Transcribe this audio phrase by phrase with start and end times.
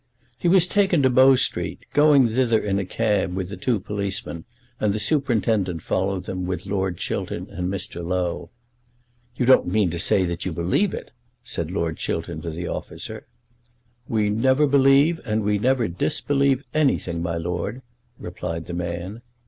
[0.39, 4.45] He was taken to Bow Street, going thither in a cab with the two policemen,
[4.79, 8.03] and the superintendent followed them with Lord Chiltern and Mr.
[8.03, 8.49] Low.
[9.35, 11.11] "You don't mean to say that you believe it?"
[11.43, 13.27] said Lord Chiltern to the officer.
[14.07, 17.83] "We never believe and we never disbelieve anything, my Lord,"
[18.17, 19.21] replied the man.